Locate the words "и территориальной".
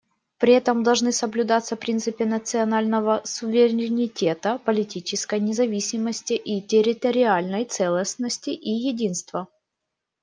6.33-7.65